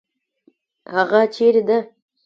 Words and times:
هغه 0.93 1.21
چیرې 1.35 1.61
ده؟ 1.67 1.77